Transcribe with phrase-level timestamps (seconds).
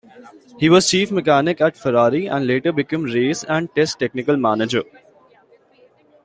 [0.57, 4.81] He was Chief Mechanic at Ferrari and later became Race and Test Technical Manager.